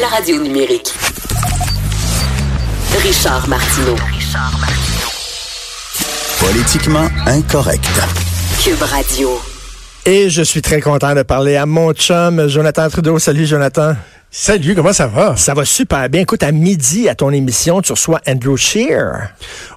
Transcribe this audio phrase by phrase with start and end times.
[0.00, 0.94] La radio numérique.
[3.02, 3.96] Richard Martineau.
[6.38, 7.90] Politiquement incorrect.
[8.62, 9.30] Cube Radio.
[10.06, 13.18] Et je suis très content de parler à mon chum, Jonathan Trudeau.
[13.18, 13.96] Salut, Jonathan.
[14.30, 15.36] Salut, comment ça va?
[15.36, 16.20] Ça va super bien.
[16.20, 19.30] Écoute, à midi, à ton émission, tu reçois Andrew Shear.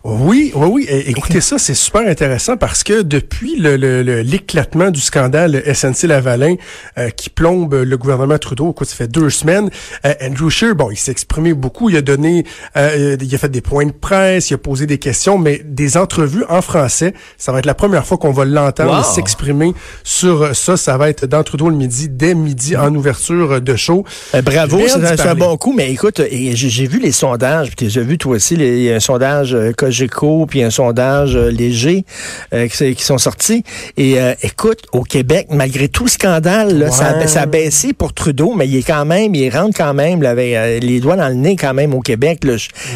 [0.03, 0.87] Oui, oui, oui.
[0.89, 6.57] écoutez ça, c'est super intéressant parce que depuis l'éclatement le, du scandale SNC-Lavalin
[6.97, 9.69] euh, qui plombe le gouvernement Trudeau, quoi, ça fait deux semaines,
[10.05, 13.47] euh, Andrew Shear, bon, il s'est exprimé beaucoup, il a donné, euh, il a fait
[13.47, 17.53] des points de presse, il a posé des questions, mais des entrevues en français, ça
[17.53, 20.75] va être la première fois qu'on va l'entendre s'exprimer sur ça.
[20.75, 24.03] Ça va être dans Trudeau le midi, dès midi, en ouverture de show.
[24.43, 28.17] Bravo, c'est un, bon coup, mais écoute, j'ai vu les sondages, puis tu as vu
[28.17, 32.05] toi aussi, il y a un sondage euh, Cogeco, puis un sondage euh, léger
[32.53, 33.63] euh, qui, sont sortis.
[33.97, 38.75] Et écoute, au Québec, malgré tout le scandale, ça, a baissé pour Trudeau, mais il
[38.77, 41.93] est quand même, il rentre quand même avec les doigts dans le nez quand même
[41.93, 42.41] au Québec.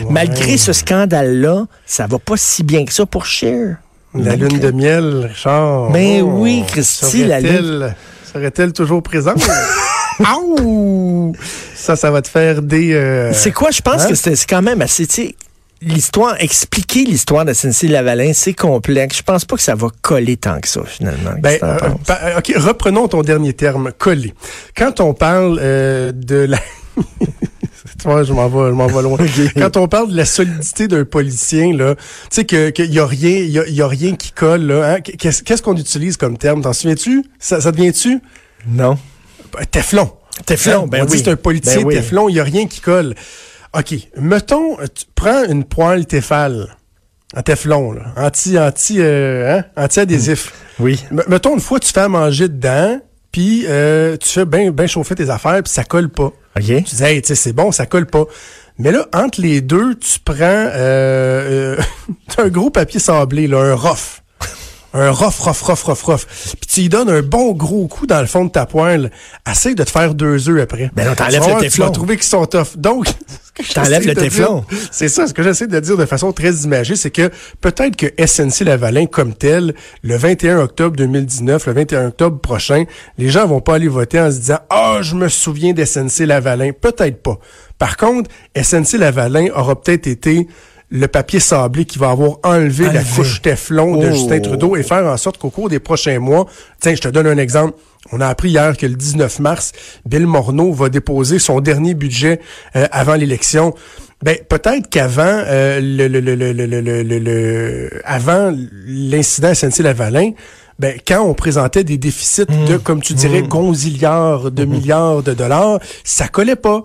[0.09, 3.77] Malgré ce scandale-là, ça va pas si bien que ça pour Cher.
[4.13, 5.89] La lune de miel, Richard.
[5.91, 7.93] Mais ben oui, Christy, la lune.
[8.31, 9.37] Serait-elle toujours présente?
[11.75, 12.93] Ça, ça va te faire des...
[12.93, 13.71] Euh, c'est quoi?
[13.71, 14.09] Je pense hein?
[14.09, 15.35] que c'est quand même assez...
[15.81, 19.17] L'histoire, expliquer l'histoire de SNC-Lavalin, c'est complexe.
[19.17, 21.33] Je pense pas que ça va coller tant que ça, finalement.
[21.39, 21.77] Ben, euh,
[22.07, 24.33] ben, OK, reprenons ton dernier terme, coller.
[24.75, 26.57] Quand on parle euh, de la...
[27.19, 29.17] tu vois, je m'en vais, je m'en vais loin.
[29.57, 33.05] Quand on parle de la solidité d'un policier, là, tu sais que qu'il y a
[33.05, 34.93] rien, il y a, rien qui colle là.
[34.93, 35.01] Hein?
[35.01, 36.61] Qu'est-ce qu'est-ce qu'on utilise comme terme?
[36.61, 37.25] T'en souviens-tu?
[37.37, 38.21] Ça, ça devient-tu
[38.67, 38.97] Non.
[39.57, 40.11] Ben, Teflon.
[40.45, 40.87] Teflon, hein?
[40.87, 41.21] ben On oui.
[41.23, 43.15] c'est un policier ben Teflon, il n'y a rien qui colle.
[43.77, 46.75] OK, mettons, tu prends une poêle Tefal
[47.35, 50.53] en Teflon, là, anti, anti, euh, hein, anti-adhésif.
[50.79, 51.03] Oui.
[51.27, 52.99] mettons, une fois, tu fais à manger dedans,
[53.31, 56.31] puis euh, tu fais bien ben chauffer tes affaires, puis ça colle pas.
[56.57, 56.63] OK.
[56.63, 58.25] Tu dis, hey, tu sais, c'est bon, ça colle pas.
[58.77, 61.81] Mais là, entre les deux, tu prends euh, euh
[62.37, 64.21] un gros papier sablé, là, un rough
[64.95, 66.25] un rough, rough, rough, rough, rough.
[66.59, 69.11] Puis tu y donnes un bon gros coup dans le fond de ta poêle.
[69.49, 70.89] Essaye de te faire deux œufs après.
[70.95, 71.69] Ben non, t'enlèves le téflon.
[71.69, 72.77] Tu vas trouver qu'ils sont tough.
[72.77, 73.07] Donc,
[73.73, 74.63] t'enlèves le téflon.
[74.91, 75.27] C'est ça.
[75.27, 79.05] Ce que j'essaie de dire de façon très imagée, c'est que peut-être que SNC Lavalin
[79.05, 82.85] comme tel, le 21 octobre 2019, le 21 octobre prochain,
[83.17, 86.25] les gens vont pas aller voter en se disant, ah, oh, je me souviens d'SNC
[86.25, 86.71] Lavalin.
[86.71, 87.37] Peut-être pas.
[87.77, 90.47] Par contre, SNC Lavalin aura peut-être été
[90.89, 94.47] le papier sablé qui va avoir enlevé, la couche Teflon de Justin oh.
[94.47, 96.45] Trudeau et faire en sorte qu'au cours des prochains mois,
[96.79, 97.77] tiens, je te donne un exemple.
[98.11, 99.71] On a appris hier que le 19 mars,
[100.05, 102.39] Bill Morneau va déposer son dernier budget
[102.75, 103.73] euh, avant l'élection.
[104.21, 110.31] Ben peut-être qu'avant euh, le, le, le, le, avant l'incident SNC Lavalin,
[110.77, 112.79] ben, quand on présentait des déficits de, mmh.
[112.79, 113.47] comme tu dirais, mmh.
[113.47, 114.69] gonzillards de mmh.
[114.69, 116.83] milliards de dollars, ça collait pas.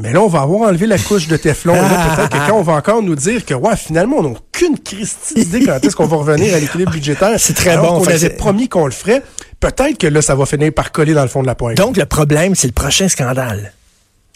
[0.00, 1.74] Mais là, on va avoir enlevé la couche de Teflon.
[2.16, 5.40] peut-être que quand on va encore nous dire que, ouais, finalement, on n'a aucune Christie
[5.40, 7.38] idée quand est-ce qu'on va revenir à l'équilibre budgétaire.
[7.38, 8.02] C'est très bon.
[8.02, 9.22] On avait promis qu'on le ferait.
[9.60, 11.76] Peut-être que là, ça va finir par coller dans le fond de la pointe.
[11.76, 13.72] Donc, le problème, c'est le prochain scandale.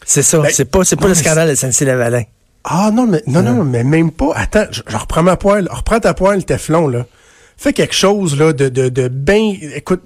[0.05, 0.39] C'est ça.
[0.41, 2.25] Ben, c'est pas, c'est pas le scandale de SNC-Lavalin.
[2.65, 4.33] Ah, non, mais, non, non, mais même pas.
[4.35, 5.69] Attends, je, je reprends ma poêle.
[5.71, 7.07] Reprends ta poêle Teflon, là
[7.57, 10.03] fais quelque chose là de de, de bien écoute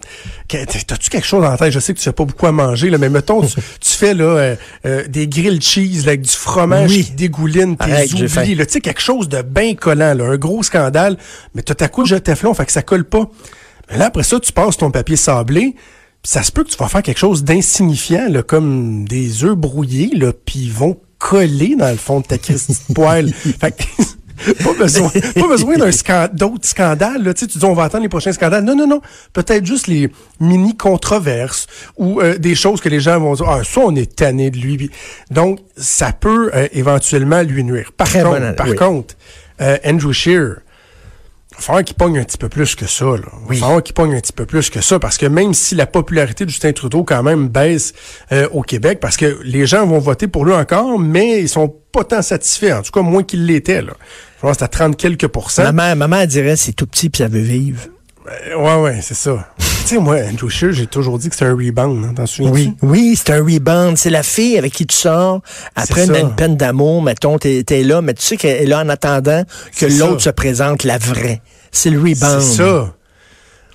[0.48, 1.72] t'as-tu quelque chose en tête?
[1.72, 4.24] Je sais que tu sais pas beaucoup à manger là mais mettons tu, fais là
[4.24, 8.80] euh, euh, des grilled cheese avec du fromage qui dégouline tes oublis là tu sais
[8.80, 11.16] quelque chose de bien collant là un gros scandale
[11.54, 13.28] mais t'as ta couche de Teflon fait que ça colle pas.
[13.90, 15.74] Mais là après ça tu passes ton papier sablé
[16.22, 19.56] puis ça se peut que tu vas faire quelque chose d'insignifiant là comme des œufs
[19.56, 23.32] brouillés là puis ils vont coller dans le fond de ta de poêle.
[23.32, 23.84] Fait que,
[24.64, 27.22] pas besoin, pas besoin d'un d'autres scandales.
[27.22, 27.34] Là.
[27.34, 28.64] Tu, sais, tu dis on va attendre les prochains scandales.
[28.64, 29.00] Non, non, non.
[29.32, 30.10] Peut-être juste les
[30.40, 31.66] mini controverses
[31.96, 34.58] ou euh, des choses que les gens vont dire ah ça on est tanné de
[34.58, 34.90] lui.
[35.30, 37.92] Donc ça peut euh, éventuellement lui nuire.
[37.96, 39.14] Par contre, par contre,
[39.60, 40.56] euh, Andrew Shear,
[41.58, 43.04] va falloir qu'il pogne un petit peu plus que ça.
[43.04, 43.26] Là.
[43.50, 45.74] Il va falloir qu'il pogne un petit peu plus que ça, parce que même si
[45.74, 47.92] la popularité de Justin Trudeau quand même baisse
[48.52, 52.04] au Québec, parce que les gens vont voter pour lui encore, mais ils sont pas
[52.04, 53.82] tant satisfaits, en tout cas moins qu'ils l'étaient.
[53.82, 53.92] Là.
[54.36, 55.64] Je pense que c'est à 30 quelques pourcents.
[55.72, 57.82] Maman, maman elle dirait c'est tout petit puis ça veut vivre.
[58.28, 59.48] Ben, ouais, ouais, c'est ça.
[59.58, 62.04] tu sais, moi, Andrew Scheer, j'ai toujours dit que c'est un rebound.
[62.04, 63.96] Hein, t'en souviens Oui, oui, c'est un rebound.
[63.96, 65.40] C'est la fille avec qui tu sors
[65.74, 68.88] après une, peine d'amour, mettons, t'es es là, mais tu sais qu'elle est là en
[68.88, 69.44] attendant
[69.76, 71.40] que l'autre se présente la vraie.
[71.72, 72.42] C'est le rebound.
[72.42, 72.94] C'est ça.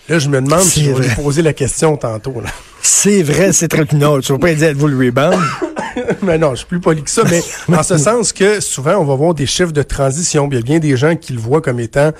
[0.09, 2.35] Là, je me demande si je vais lui poser la question tantôt.
[2.81, 3.85] C'est vrai, c'est très...
[3.93, 5.39] Non, tu vas pas dire êtes-vous le rebound?
[6.21, 7.41] mais non, je suis plus poli que ça, mais
[7.77, 10.49] en ce sens que souvent, on va voir des chiffres de transition.
[10.51, 12.11] Il y a bien des gens qui le voient comme étant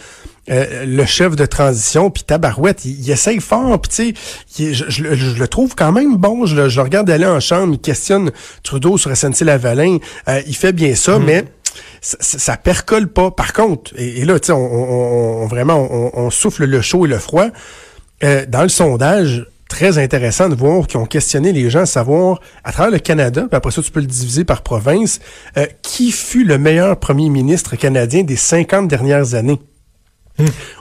[0.50, 4.16] euh, le chef de transition, puis Tabarouette, il, il essaye fort, puis tu
[4.56, 6.46] sais, je, je, je, le trouve quand même bon.
[6.46, 8.32] Je, je le regarde aller en chambre, il questionne
[8.64, 10.00] Trudeau sur SNC-Lavalin.
[10.28, 11.24] Euh, il fait bien ça, Mm.
[11.26, 11.46] mais
[12.02, 13.32] ça, ça, ça percole pas.
[13.32, 16.82] Par contre, et, et là, tu sais, on, on, on- vraiment, on, on souffle le
[16.82, 17.48] chaud et le froid.
[18.24, 22.40] Euh, dans le sondage, très intéressant de voir qu'ils ont questionné les gens, à savoir,
[22.64, 25.20] à travers le Canada, puis après ça, tu peux le diviser par province,
[25.58, 29.60] euh, qui fut le meilleur premier ministre canadien des 50 dernières années?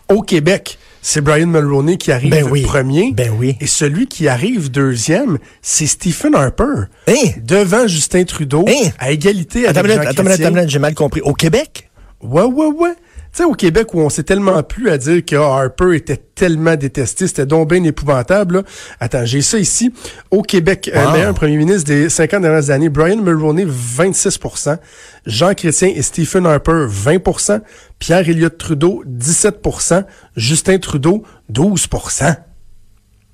[0.08, 2.62] Au Québec, c'est Brian Mulroney qui arrive Ben oui.
[2.62, 3.12] premier.
[3.12, 3.56] Ben oui.
[3.60, 6.84] Et celui qui arrive deuxième, c'est Stephen Harper.
[7.08, 7.30] Hein?
[7.42, 8.90] Devant Justin Trudeau, Hein?
[8.98, 11.20] à égalité avec Jean attends j'ai mal compris.
[11.20, 11.90] Au Québec?
[12.22, 12.94] Ouais, ouais, ouais.
[13.32, 16.76] Tu sais, au Québec, où on s'est tellement plu à dire que Harper était tellement
[16.76, 18.56] détesté, c'était donc bien épouvantable.
[18.56, 18.62] là.
[19.00, 19.90] Attends, j'ai ça ici.
[20.30, 21.12] Au Québec, euh, Wow.
[21.12, 24.76] meilleur premier ministre des 50 dernières années, Brian Mulroney, 26%
[25.24, 27.62] Jean Chrétien et Stephen Harper, 20%
[27.98, 30.04] Pierre Elliott Trudeau, 17%
[30.36, 31.88] Justin Trudeau, 12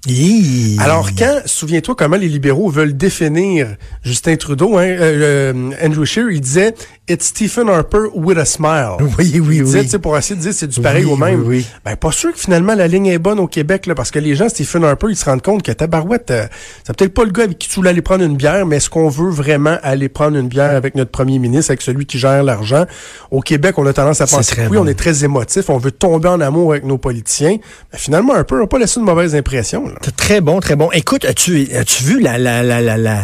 [0.06, 0.76] Hi.
[0.80, 6.30] alors, quand, souviens-toi comment les libéraux veulent définir Justin Trudeau, hein, euh, euh, Andrew Scheer,
[6.30, 6.72] il disait
[7.08, 8.96] «It's Stephen Harper with a smile».
[9.18, 9.82] Oui, oui, oui.
[9.82, 11.40] tu sais, pour essayer de dire c'est du pareil Oui, au même.
[11.40, 11.66] oui, oui.
[11.84, 14.34] Ben, pas sûr que finalement la ligne est bonne au Québec, là, parce que les
[14.34, 16.46] gens, Stephen Harper, ils se rendent compte que Tabarouette, euh,
[16.84, 18.90] c'est peut-être pas le gars avec qui tu voulais aller prendre une bière, mais est-ce
[18.90, 22.42] qu'on veut vraiment aller prendre une bière avec notre premier ministre, avec celui qui gère
[22.42, 22.84] l'argent?
[23.30, 24.84] Au Québec, on a tendance à penser que oui, bon.
[24.84, 27.56] on est très émotif, on veut tomber en amour avec nos politiciens.
[27.92, 29.86] Ben, finalement, Harper n'a pas laissé une mauvaise impression.
[29.86, 29.94] Là.
[30.16, 30.90] Très bon, très bon.
[30.92, 33.22] Écoute, as-tu as-tu vu la, la, la, la, la-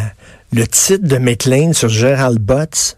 [0.53, 2.97] le titre de McLean sur Gérald Butts?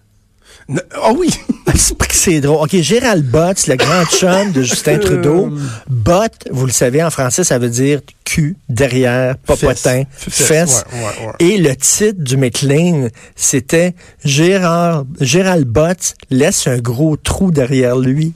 [1.02, 1.30] Ah oui!
[1.76, 2.64] C'est pas que c'est drôle.
[2.64, 5.50] OK, Gérald Butts, le grand chum de Justin Trudeau.
[5.88, 10.48] Butt, vous le savez, en français, ça veut dire cul, derrière, popotin, Fesse.
[10.48, 10.86] fesse.
[10.92, 11.34] Ouais, ouais, ouais.
[11.54, 13.94] Et le titre du McLean, c'était
[14.26, 18.34] Gérard, Gérald Butts laisse un gros trou derrière lui.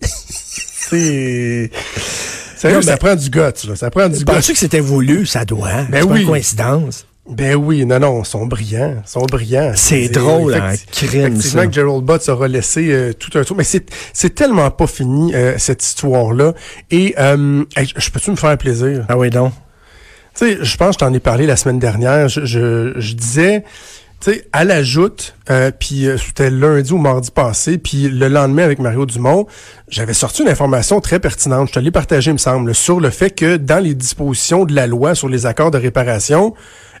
[0.00, 1.70] C'est.
[2.56, 3.38] Sérieux, Non, ça prend du guts,
[3.68, 3.76] là.
[3.76, 4.24] Ça prend du guts.
[4.24, 5.26] Penses-tu que c'était voulu?
[5.26, 5.82] Ça doit.
[5.90, 6.20] Ben C'est pas oui.
[6.22, 7.06] une coïncidence.
[7.28, 8.96] Ben oui, non, non, ils sont brillants.
[9.04, 9.72] Ils sont brillants.
[9.76, 11.66] C'est drôle, hein, Effectivement ça.
[11.66, 13.56] que Gerald Butts aura laissé euh, tout un tour.
[13.56, 16.54] Mais c'est, c'est tellement pas fini, euh, cette histoire-là.
[16.90, 19.04] Et, euh, hey, je peux-tu me faire plaisir?
[19.08, 19.52] Ah oui, donc.
[20.34, 22.28] Tu sais, je pense que je t'en ai parlé la semaine dernière.
[22.28, 23.64] Je, je, je disais,
[24.20, 28.28] tu sais, à la joute, euh, puis euh, c'était lundi ou mardi passé, puis le
[28.28, 29.46] lendemain avec Mario Dumont,
[29.88, 31.68] j'avais sorti une information très pertinente.
[31.68, 34.74] Je te l'ai partagée, il me semble, sur le fait que dans les dispositions de
[34.74, 36.54] la loi sur les accords de réparation,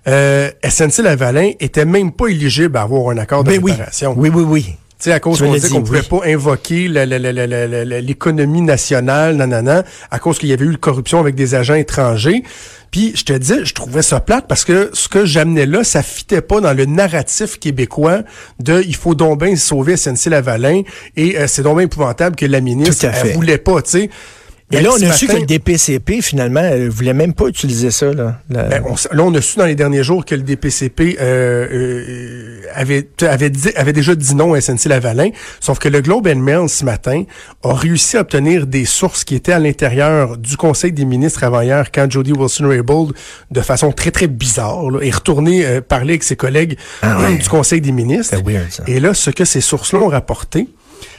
[0.08, 3.72] euh, SNC-Lavalin était même pas éligible à avoir un accord de Ben oui.
[3.72, 4.14] réparation.
[4.16, 4.64] Oui, oui, oui.
[4.98, 6.18] Tu sais, à cause qu'on dit, qu'on pouvait oui.
[6.20, 10.50] pas invoquer la- la- la- la- la- la- la- l'économie nationale, nanana, à cause qu'il
[10.50, 12.42] y avait eu une corruption avec des agents étrangers.
[12.90, 16.02] Puis, je te dis, je trouvais ça plate parce que ce que j'amenais là, ça
[16.02, 18.24] fitait pas dans le narratif québécois
[18.58, 20.82] de il faut donc bien sauver SNC-Lavalin
[21.16, 24.10] et euh, c'est donc bien épouvantable que la ministre, elle voulait pas, tu sais.
[24.72, 27.90] Et Ben, là, on a su que le DPCP, finalement, ne voulait même pas utiliser
[27.90, 28.12] ça.
[28.12, 31.16] Là, La- Ben, on, là, on a su dans les derniers jours que le DPCP
[31.20, 36.28] euh, euh, avait, avait, dit- avait déjà dit non à SNC-Lavalin, sauf que le Globe
[36.28, 37.24] and Mail, ce matin,
[37.64, 41.62] a réussi à obtenir des sources qui étaient à l'intérieur du Conseil des ministres avant
[41.62, 43.12] hier, quand Jody Wilson-Raybould,
[43.50, 47.36] de façon très, très bizarre, là, est retourné euh, parler avec ses collègues Ah ouais.
[47.38, 48.36] du Conseil des ministres.
[48.46, 48.84] Weird, ça.
[48.86, 50.68] Et là, ce que ces sources-là ont rapporté,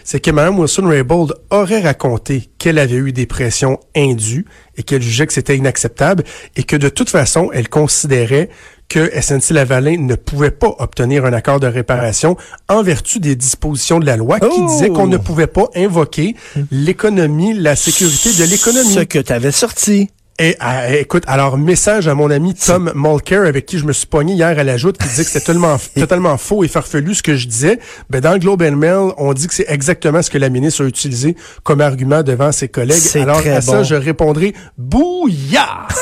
[0.04, 4.46] c'est que Mme Wilson-Raybould aurait raconté qu'elle avait eu des pressions indues
[4.78, 6.24] et qu'elle jugeait que c'était inacceptable
[6.56, 8.50] et que de toute façon, elle considérait
[8.90, 12.36] que SNC-Lavalin ne pouvait pas obtenir un accord de réparation
[12.68, 14.68] en vertu des dispositions de la loi qui Oh!
[14.68, 16.36] disaient qu'on ne pouvait pas invoquer
[16.72, 18.94] l'économie, la sécurité de l'économie.
[18.94, 20.10] Ce que tu avais sorti.
[20.44, 24.08] Et ah, écoute, alors message à mon ami Tom Mulcair avec qui je me suis
[24.08, 27.22] pogné hier à la joute qui disait que c'était totalement, totalement faux et farfelu ce
[27.22, 27.78] que je disais.
[28.10, 30.84] Ben dans le Globe and Mail, on dit que c'est exactement ce que la ministre
[30.84, 32.98] a utilisé comme argument devant ses collègues.
[32.98, 35.88] C'est Alors à ça, je répondrai bouillard.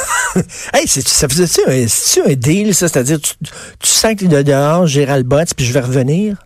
[0.73, 2.87] Hey, c'est- ça faisait-tu un, un deal, ça?
[2.87, 6.37] C'est-à-dire, tu, tu sens que de dehors, Gérald Butts, puis je vais revenir?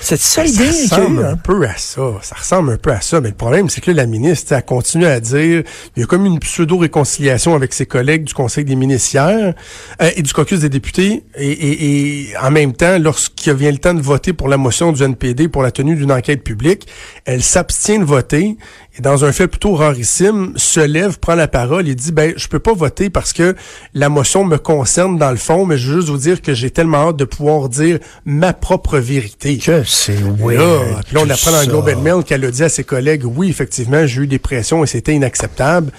[0.00, 1.30] C'est ça Ben, ça a eu, ressemble hein?
[1.32, 2.02] un peu à ça.
[2.22, 3.20] Ça ressemble un peu à ça.
[3.20, 5.62] Mais le problème, c'est que là, la ministre, elle continue à dire,
[5.96, 6.38] il y a comme une
[6.82, 9.54] pseudo-réconciliation avec ses collègues du Conseil des ministres hier,
[10.00, 11.24] euh, et du caucus des députés.
[11.36, 14.92] Et, et- et en même temps, lorsqu'il vient le temps de voter pour la motion
[14.92, 16.86] du NPD pour la tenue d'une enquête publique,
[17.24, 18.56] elle s'abstient de voter.
[18.98, 22.46] Et dans un fait plutôt rarissime, se lève, prend la parole et dit, ben, je
[22.48, 23.54] peux pas voter parce que
[23.94, 26.70] la motion me concerne dans le fond, mais je veux juste vous dire que j'ai
[26.70, 29.56] tellement hâte de pouvoir dire ma propre vérité.
[29.56, 30.56] Que c'est Oui.
[30.56, 30.80] là,
[31.16, 31.66] on apprend dans le.
[31.66, 34.84] Globe and Mail qu'elle a dit à ses collègues, oui, effectivement, j'ai eu des pressions
[34.84, 35.92] et c'était inacceptable.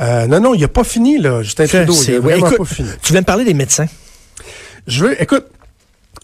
[0.00, 1.92] Euh, non, non, il a pas fini, là, Justin Trudeau.
[1.92, 2.24] Il c'est a weird.
[2.24, 2.88] vraiment Écoute, pas fini.
[3.02, 3.86] Tu viens me parler des médecins.
[4.86, 5.46] Je veux, écoute,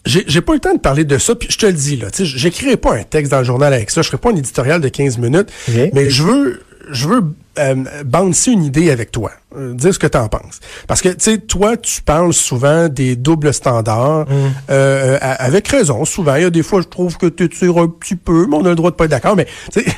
[0.05, 2.07] j'ai pas eu le temps de parler de ça, puis je te le dis, là,
[2.17, 4.87] j'écrirai pas un texte dans le journal avec ça, je ferai pas un éditorial de
[4.89, 5.49] 15 minutes,
[5.93, 7.23] mais je veux, je veux
[7.59, 7.75] euh,
[8.05, 9.31] bouncer une idée avec toi.
[9.55, 10.59] Euh, dire ce que tu en penses.
[10.87, 14.33] Parce que, tu sais, toi, tu parles souvent des doubles standards, mm.
[14.69, 16.05] euh, avec raison.
[16.05, 18.55] Souvent, il y a des fois, je trouve que tu tires un petit peu, mais
[18.57, 19.35] on a le droit de pas être d'accord.
[19.35, 19.47] Mais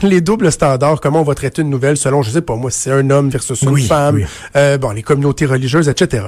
[0.02, 2.82] les doubles standards, comment on va traiter une nouvelle selon, je sais pas, moi, si
[2.82, 4.22] c'est un homme versus une femme,
[4.56, 6.28] euh, bon, les communautés religieuses, etc.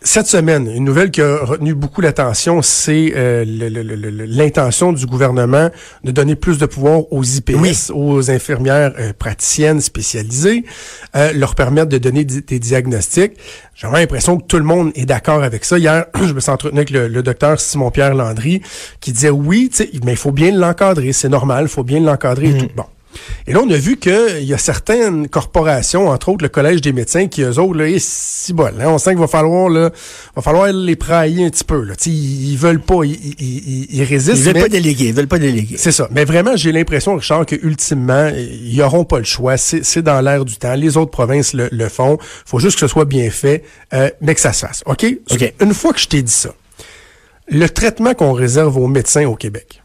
[0.00, 5.70] Cette semaine, une nouvelle qui a retenu beaucoup l'attention, c'est euh, l'intention du gouvernement
[6.04, 10.64] de donner plus de pouvoir aux IPS, aux infirmières euh, praticiennes spécialisées,
[11.16, 13.32] euh, leur permettre de donner des diagnostics.
[13.74, 15.78] J'ai l'impression que tout le monde est d'accord avec ça.
[15.78, 18.62] Hier, je me suis entretenu avec le, docteur Simon-Pierre Landry
[19.00, 19.68] qui disait oui,
[20.04, 22.58] mais il faut bien l'encadrer, c'est normal, il faut bien l'encadrer et mm.
[22.58, 22.68] tout.
[22.76, 22.84] Bon.
[23.46, 26.92] Et là, on a vu qu'il y a certaines corporations, entre autres le Collège des
[26.92, 29.90] médecins, qui eux autres, là, si bon, hein, on sent qu'il va falloir, là,
[30.36, 31.82] va falloir les prailler un petit peu.
[31.82, 31.94] Là.
[32.06, 34.38] Ils, ils veulent pas, ils, ils, ils résistent.
[34.38, 35.76] Ils veulent pas déléguer, ils veulent pas déléguer.
[35.78, 36.08] C'est ça.
[36.10, 39.56] Mais vraiment, j'ai l'impression, Richard, que ultimement, ils auront pas le choix.
[39.56, 40.74] C'est dans l'air du temps.
[40.74, 42.18] Les autres provinces le, le font.
[42.44, 44.82] faut juste que ce soit bien fait, euh, mais que ça se fasse.
[44.86, 45.06] OK?
[45.60, 46.50] Une fois que je t'ai dit ça,
[47.48, 49.82] le traitement qu'on réserve aux médecins au Québec,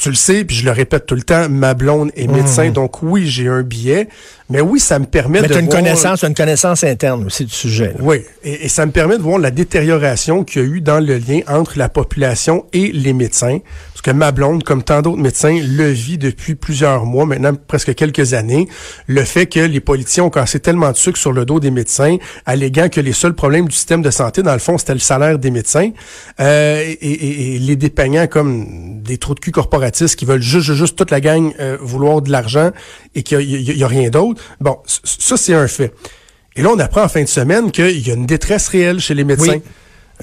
[0.00, 2.72] tu le sais, puis je le répète tout le temps, ma blonde est médecin, mmh.
[2.72, 4.08] donc oui, j'ai un billet.
[4.48, 7.94] Mais oui, ça me permet Mais de une connaissance, une connaissance interne aussi du sujet.
[8.00, 11.18] Oui, et, ça me permet de voir la détérioration qu'il y a eu dans le
[11.18, 13.58] lien entre la population et les médecins.
[14.00, 17.94] Parce que ma blonde, comme tant d'autres médecins, le vit depuis plusieurs mois, maintenant presque
[17.94, 18.66] quelques années.
[19.06, 22.16] Le fait que les politiciens ont cassé tellement de sucre sur le dos des médecins,
[22.46, 25.38] alléguant que les seuls problèmes du système de santé, dans le fond, c'était le salaire
[25.38, 25.90] des médecins,
[26.40, 31.10] euh, et, les dépeignant comme des trous de cul corporatistes qui veulent juste, juste toute
[31.10, 32.70] la gang euh, vouloir de l'argent
[33.14, 34.42] et qu'il n'y a, a rien d'autre.
[34.62, 35.92] Bon, ça, c'est un fait.
[36.56, 39.12] Et là, on apprend en fin de semaine qu'il y a une détresse réelle chez
[39.12, 39.58] les médecins.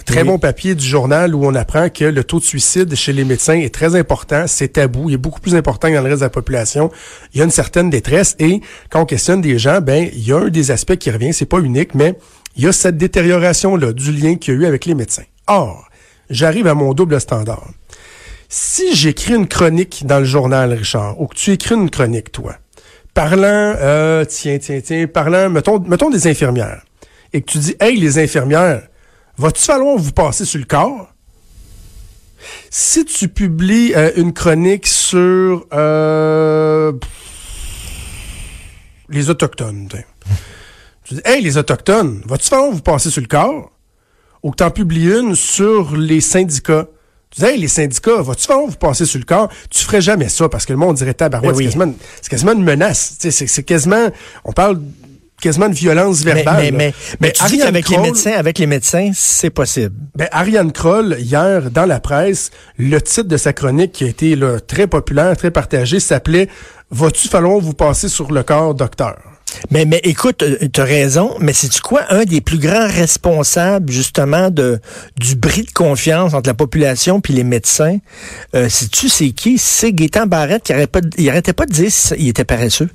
[0.06, 3.24] Très bon papier du journal où on apprend que le taux de suicide chez les
[3.24, 6.22] médecins est très important, c'est tabou, il est beaucoup plus important que dans le reste
[6.22, 6.92] de la population.
[7.34, 10.32] Il y a une certaine détresse et quand on questionne des gens, ben il y
[10.32, 12.18] a un des aspects qui revient, c'est pas unique, mais
[12.56, 15.25] il y a cette détérioration là du lien qu'il y a eu avec les médecins.
[15.48, 15.88] Or,
[16.30, 17.70] j'arrive à mon double standard.
[18.50, 22.56] Si j'écris une chronique dans le journal, Richard, ou que tu écris une chronique, toi,
[23.13, 26.84] parlant, euh, tiens, tiens, tiens, parlant, mettons, mettons des infirmières,
[27.34, 28.84] et que tu dis, hey, les infirmières,
[29.38, 31.13] va-tu falloir vous passer sur le corps?
[32.70, 36.94] Si tu publies euh, une chronique sur euh,
[39.10, 39.89] les Autochtones,
[41.03, 43.72] tu dis, hey, les Autochtones, va-tu falloir vous passer sur le corps?
[44.44, 46.88] Ou que tu en publies une sur les syndicats.
[47.32, 49.50] Tu dis, les syndicats, vas-tu faire vous passer sur le corps?
[49.70, 51.56] Tu ferais jamais ça parce que le monde dirait tabarouette.
[51.56, 53.17] Ben c'est quasiment, une menace.
[53.20, 54.10] C'est quasiment,
[54.46, 54.79] on parle
[55.41, 56.62] quasiment de violence verbale.
[56.62, 59.96] Mais, mais, mais, tu dis qu'avec les médecins, avec les médecins, c'est possible.
[60.15, 64.36] Ben, Ariane Kroll, hier, dans la presse, le titre de sa chronique qui a été
[64.36, 66.48] là, très populaire, très partagé, s'appelait
[66.89, 69.17] Vas-tu falloir vous passer sur le corps, docteur?
[69.72, 72.03] Mais, mais écoute, euh, tu as raison, mais c'est quoi?
[72.10, 74.79] Un des plus grands responsables justement de
[75.20, 77.98] du bris de confiance entre la population puis les médecins?
[78.56, 79.58] Euh, Sais-tu c'est qui?
[79.58, 82.89] C'est Gaétan Barrette qui arrêtait pas, il arrêtait pas de dire qu'il était paresseux.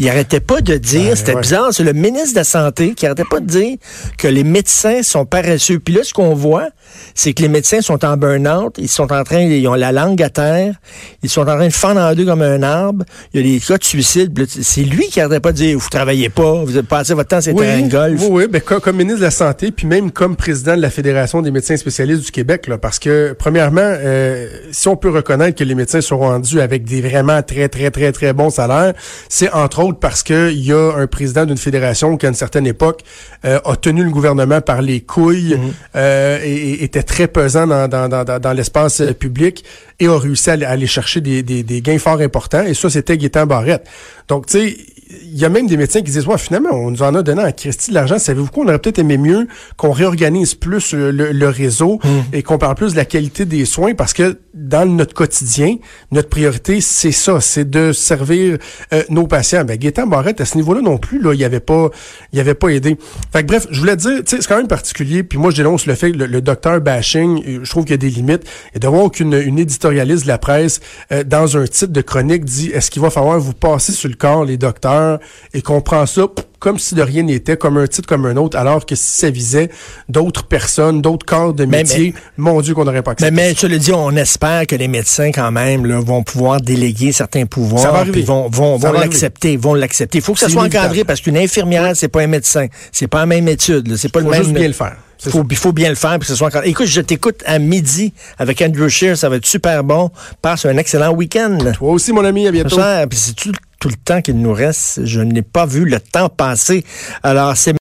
[0.00, 3.24] Il arrêtait pas de dire, c'était bizarre, c'est le ministre de la Santé qui arrêtait
[3.28, 3.76] pas de dire
[4.16, 5.80] que les médecins sont paresseux.
[5.80, 6.68] Puis là, ce qu'on voit,
[7.16, 10.22] c'est que les médecins sont en burn-out, ils sont en train, ils ont la langue
[10.22, 10.76] à terre,
[11.24, 13.60] ils sont en train de fendre en deux comme un arbre, il y a des
[13.60, 14.38] cas de suicide.
[14.62, 17.54] C'est lui qui arrêtait pas de dire, vous travaillez pas, vous passé votre temps sur
[17.54, 18.20] oui, terrain de golf.
[18.22, 21.42] Oui, oui, ben, comme, ministre de la Santé, puis même comme président de la Fédération
[21.42, 25.64] des médecins spécialistes du Québec, là, parce que, premièrement, euh, si on peut reconnaître que
[25.64, 28.94] les médecins sont rendus avec des vraiment très, très, très, très bons salaires,
[29.28, 32.66] c'est entre autres parce qu'il y a un président d'une fédération qui, à une certaine
[32.66, 33.02] époque,
[33.44, 35.72] euh, a tenu le gouvernement par les couilles mhm.
[35.96, 39.64] euh, et, était très pesant dans, dans, dans, dans l'espace euh, public
[40.00, 42.62] et a réussi à, aller chercher des, des, des, gains fort importants.
[42.62, 43.86] Et ça, c'était Gaétan Barrette.
[44.28, 44.76] Donc, tu sais,
[45.22, 47.42] il y a même des médecins qui disent, ouais, finalement, on nous en a donné
[47.42, 48.18] à Christie de l'argent.
[48.18, 48.64] Savez-vous quoi?
[48.64, 52.34] On aurait peut-être aimé mieux qu'on réorganise plus le, réseau hmm.
[52.34, 53.94] et qu'on parle plus de la qualité des soins?
[53.94, 55.76] Parce que dans notre quotidien,
[56.10, 58.58] notre priorité, c'est ça, c'est de servir
[58.92, 59.64] euh, nos patients.
[59.64, 61.90] Ben, Gaétan Barrette, à ce niveau-là non plus, là, il avait pas,
[62.32, 62.96] il avait pas aidé.
[63.32, 65.22] Fait que, bref, je voulais dire, c'est quand même particulier.
[65.22, 67.94] Puis moi, je dénonce le fait, le, le docteur bashing, euh, je trouve qu'il y
[67.94, 68.44] a des limites.
[68.74, 70.80] Et de voir qu'une une éditorialiste de la presse,
[71.12, 74.16] euh, dans un titre de chronique, dit, est-ce qu'il va falloir vous passer sur le
[74.16, 75.07] corps, les docteurs,
[75.54, 76.26] et qu'on prend ça
[76.58, 79.30] comme si de rien n'était, comme un titre comme un autre, alors que si ça
[79.30, 79.70] visait
[80.08, 83.32] d'autres personnes, d'autres corps de métier, mon Dieu qu'on n'aurait pas accepté.
[83.32, 86.60] Mais, mais tu le dis, on espère que les médecins, quand même, là, vont pouvoir
[86.60, 87.82] déléguer certains pouvoirs.
[87.82, 88.22] Ça va arriver.
[88.22, 90.18] vont, vont, vont l'accepter, vont l'accepter.
[90.18, 92.66] Il faut que ça soit encadré parce qu'une infirmière, c'est pas un médecin.
[92.92, 93.96] C'est pas la même étude.
[93.96, 94.42] C'est pas le même.
[94.42, 94.96] juste bien le faire.
[95.24, 96.62] Il faut, faut, bien le faire pour que ce soit encore.
[96.64, 100.12] Écoute, je t'écoute à midi avec Andrew Shear, ça va être super bon.
[100.42, 101.58] Passe un excellent week-end.
[101.74, 102.78] Toi aussi, mon ami, à bientôt.
[103.08, 105.04] Puis c'est tout tout le temps qu'il nous reste.
[105.04, 106.84] Je n'ai pas vu le temps passer.
[107.22, 107.72] Alors, c'est